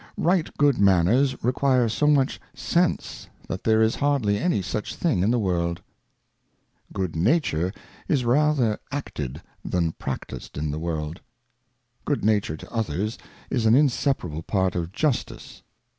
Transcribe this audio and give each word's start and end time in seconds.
Right 0.17 0.49
Good 0.57 0.79
manners 0.79 1.35
require 1.43 1.87
so 1.87 2.07
much 2.07 2.39
Sense, 2.55 3.27
that 3.47 3.63
there 3.65 3.83
is 3.83 3.93
hardly 3.97 4.39
any 4.39 4.63
such 4.63 4.95
thing 4.95 5.21
in 5.21 5.29
the 5.29 5.37
World. 5.37 5.79
GOOD 6.91 7.15
NATURE 7.15 7.71
is 8.07 8.25
rather 8.25 8.79
acted 8.91 9.43
than 9.63 9.91
practised 9.91 10.57
in 10.57 10.71
the 10.71 10.79
Good 10.79 10.85
World. 10.85 11.19
"«'"'■'• 12.03 12.05
Good 12.05 12.25
nature 12.25 12.57
to 12.57 12.71
others 12.73 13.19
is 13.51 13.67
an 13.67 13.75
inseparable 13.75 14.41
Part 14.41 14.73
of 14.75 14.91
Justice. 14.91 15.61